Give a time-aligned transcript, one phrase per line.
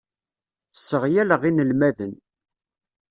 [0.73, 2.13] Sseɣyaleɣ inelmaden.